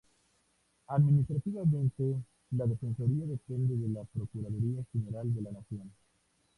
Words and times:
Administrativamente, 0.87 2.15
la 2.57 2.65
Defensoría 2.65 3.23
depende 3.27 3.75
de 3.77 3.93
la 3.93 4.03
Procuraduría 4.05 4.83
General 4.91 5.31
de 5.31 5.41
la 5.43 5.51
Nación. 5.51 5.91